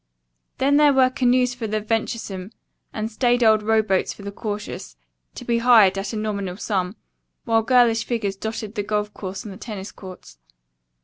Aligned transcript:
Then 0.57 0.77
there 0.77 0.93
were 0.95 1.11
canoes 1.11 1.53
for 1.53 1.67
the 1.67 1.79
venturesome, 1.79 2.51
and 2.91 3.11
staid 3.11 3.43
old 3.43 3.61
rowboats 3.61 4.11
for 4.11 4.23
the 4.23 4.31
cautious, 4.31 4.95
to 5.35 5.45
be 5.45 5.59
hired 5.59 5.95
at 5.95 6.11
a 6.11 6.15
nominal 6.15 6.57
sum, 6.57 6.95
while 7.45 7.61
girlish 7.61 8.03
figures 8.03 8.35
dotted 8.35 8.73
the 8.73 8.81
golf 8.81 9.13
course 9.13 9.43
and 9.43 9.53
the 9.53 9.57
tennis 9.57 9.91
courts. 9.91 10.39